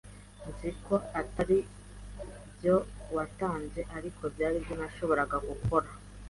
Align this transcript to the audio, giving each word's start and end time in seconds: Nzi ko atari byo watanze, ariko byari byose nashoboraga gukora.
Nzi 0.47 0.69
ko 0.85 0.95
atari 1.21 1.57
byo 2.55 2.75
watanze, 3.15 3.81
ariko 3.97 4.21
byari 4.33 4.57
byose 4.63 4.71
nashoboraga 4.81 5.37
gukora. 5.49 5.89